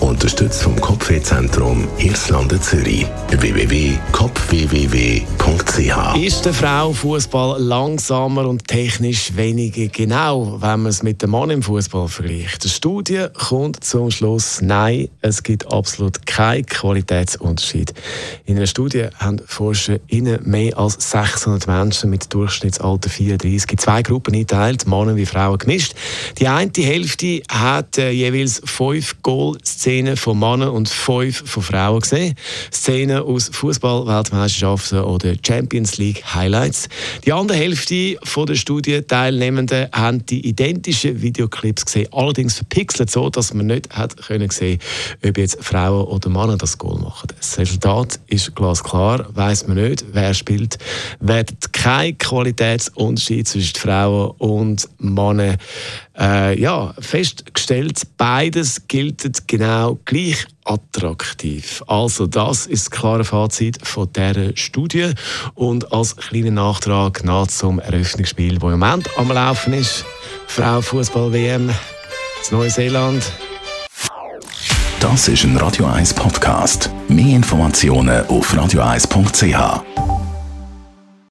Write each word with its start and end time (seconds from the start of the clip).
Unterstützt 0.00 0.62
vom 0.62 0.78
Kopfwehzentrum 0.80 1.86
Irlande 1.98 2.60
Zürich. 2.60 3.06
www.kopfwww.ch 3.30 6.16
Ist 6.20 6.44
der 6.44 6.52
Frau 6.52 6.92
Fußball 6.92 7.62
langsamer 7.62 8.48
und 8.48 8.66
technisch 8.66 9.36
weniger 9.36 9.86
genau, 9.86 10.60
wenn 10.60 10.82
man 10.82 10.86
es 10.86 11.02
mit 11.02 11.22
dem 11.22 11.30
Mann 11.30 11.50
im 11.50 11.62
Fußball 11.62 12.08
vergleicht? 12.08 12.64
Die 12.64 12.68
Studie 12.68 13.26
kommt 13.32 13.84
zum 13.84 14.10
Schluss, 14.10 14.60
nein, 14.60 15.08
es 15.20 15.42
gibt 15.42 15.72
absolut 15.72 16.26
keinen 16.26 16.66
Qualitätsunterschied. 16.66 17.94
In 18.44 18.56
einer 18.56 18.66
Studie 18.66 19.06
haben 19.18 19.40
Forscher 19.46 19.98
in 20.08 20.38
mehr 20.44 20.76
als 20.76 20.96
600 21.10 21.66
Menschen 21.66 22.10
mit 22.10 22.32
Durchschnittsalter 22.34 23.08
34 23.08 23.70
in 23.70 23.78
zwei 23.78 24.02
Gruppen 24.02 24.34
eingeteilt, 24.34 24.86
Männer 24.86 25.16
wie 25.16 25.26
Frauen 25.26 25.58
gemischt. 25.58 25.94
Die 26.38 26.48
eine 26.48 26.70
Hälfte 26.76 27.42
hat 27.48 27.98
äh, 27.98 28.10
jeweils 28.10 28.60
fünf 28.64 29.16
Goal-Szenen 29.22 29.83
Szenen 29.84 30.16
von 30.16 30.38
Männern 30.38 30.70
und 30.70 30.88
fünf 30.88 31.42
von 31.44 31.62
Frauen 31.62 32.00
gesehen. 32.00 32.34
Szenen 32.72 33.18
aus 33.18 33.50
Fußball-Weltmeisterschaften 33.52 35.00
oder 35.00 35.34
Champions 35.46 35.98
League 35.98 36.24
Highlights. 36.34 36.88
Die 37.26 37.32
andere 37.34 37.58
Hälfte 37.58 38.16
der 38.34 38.54
Studienteilnehmenden 38.54 39.88
haben 39.92 40.24
die 40.24 40.48
identischen 40.48 41.20
Videoclips 41.20 41.84
gesehen, 41.84 42.08
allerdings 42.12 42.54
verpixelt 42.54 43.10
so, 43.10 43.28
dass 43.28 43.52
man 43.52 43.66
nicht 43.66 43.90
hat 43.90 44.16
können 44.16 44.48
sehen, 44.48 44.78
ob 45.22 45.36
jetzt 45.36 45.62
Frauen 45.62 46.06
oder 46.06 46.30
Männer 46.30 46.56
das 46.56 46.78
Goal 46.78 46.98
machen. 46.98 47.28
Das 47.36 47.58
Resultat 47.58 48.18
ist 48.28 48.56
glasklar, 48.56 49.26
weiß 49.34 49.66
man 49.66 49.76
nicht, 49.76 50.02
wer 50.12 50.32
spielt, 50.32 50.78
wird 51.20 51.74
kein 51.74 52.16
Qualitätsunterschied 52.16 53.46
zwischen 53.46 53.76
Frauen 53.76 54.30
und 54.38 54.88
Männern 54.96 55.58
äh, 56.18 56.58
ja, 56.58 56.94
festgestellt, 56.98 58.00
beides 58.16 58.86
gilt 58.88 59.46
genau 59.46 59.73
gleich 60.04 60.46
attraktiv. 60.64 61.82
Also 61.86 62.26
das 62.26 62.66
ist 62.66 62.86
das 62.86 62.90
klare 62.90 63.24
Fazit 63.24 63.78
von 63.86 64.12
dieser 64.12 64.56
Studie 64.56 65.12
und 65.54 65.92
als 65.92 66.16
kleiner 66.16 66.50
Nachtrag 66.50 67.24
nach 67.24 67.46
zum 67.48 67.78
Eröffnungsspiel, 67.78 68.54
das 68.54 68.62
im 68.62 68.78
Moment 68.78 69.08
am 69.16 69.30
Laufen 69.30 69.74
ist, 69.74 70.04
Frau 70.46 70.80
Fußball 70.80 71.32
WM, 71.32 71.68
in 71.68 72.56
Neuseeland. 72.56 73.22
Das 75.00 75.28
ist 75.28 75.44
ein 75.44 75.56
Radio 75.58 75.86
1 75.86 76.14
Podcast. 76.14 76.90
Mehr 77.08 77.36
Informationen 77.36 78.26
auf 78.26 78.54
radio1.ch. 78.54 80.03